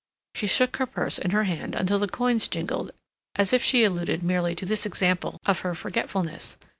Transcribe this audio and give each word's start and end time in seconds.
She 0.33 0.47
shook 0.47 0.77
her 0.77 0.87
purse 0.87 1.19
in 1.19 1.29
her 1.29 1.43
hand 1.43 1.75
until 1.75 1.99
the 1.99 2.07
coins 2.07 2.47
jingled, 2.47 2.89
as 3.35 3.53
if 3.53 3.61
she 3.63 3.83
alluded 3.83 4.23
merely 4.23 4.55
to 4.55 4.65
this 4.65 4.87
example 4.87 5.37
of 5.45 5.59
her 5.59 5.75
forgetfulness. 5.75 6.57